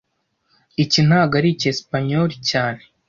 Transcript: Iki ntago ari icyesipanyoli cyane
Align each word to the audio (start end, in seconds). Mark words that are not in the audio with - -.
Iki 0.83 0.99
ntago 1.07 1.33
ari 1.39 1.49
icyesipanyoli 1.55 2.35
cyane 2.49 2.81